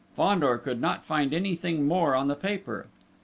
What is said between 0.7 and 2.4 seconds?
not find anything more on the